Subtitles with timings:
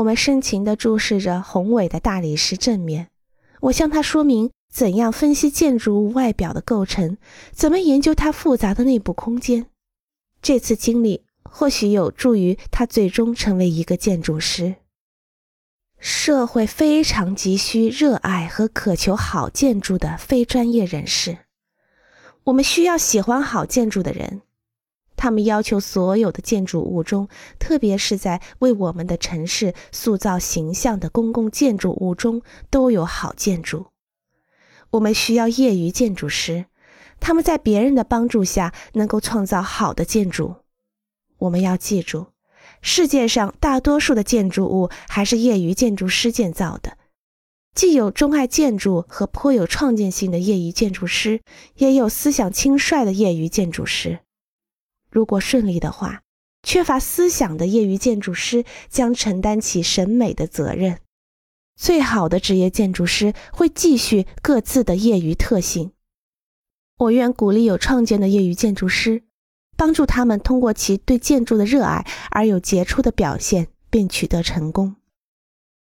[0.00, 3.08] 我们深情地注视着宏伟的大理石正面，
[3.60, 7.18] 我向他说明怎样分析建筑物外表的构成，
[7.52, 9.66] 怎么研究它复杂的内部空间。
[10.40, 14.76] 这次经历或许有助于他最终成为一个建筑师。
[15.98, 21.36] 社会非常急需热爱和渴求好建筑的非专业人士。
[22.44, 24.40] 我们需要喜欢好建筑的人。
[25.20, 27.28] 他们要求所有的建筑物中，
[27.58, 33.88] 特别是在为我们的城市塑造形象的公共建筑物中，都有好建筑。
[34.92, 36.64] 我们需要业余建筑师，
[37.20, 40.54] 他们在别人的帮助下能够创造好的建筑。
[41.36, 42.28] 我们要记住，
[42.80, 46.96] 世界上大多数的建筑物还是业余建筑师建造的。
[47.74, 51.42] 既有钟爱建筑和颇有创建性的业余建筑师，
[51.76, 54.20] 也有思想轻率的业余建筑师。
[55.10, 56.22] 如果顺利的话，
[56.62, 61.00] 缺乏思想的业余建筑师将承担起审美的责任。
[61.76, 65.92] 最好的职业建筑师会继续各自的业余特性。
[66.98, 69.22] 我愿鼓励有创建的业余建筑师，
[69.76, 74.96] 帮助他们通过其对建筑的热爱而有杰出的表现，并取得成功。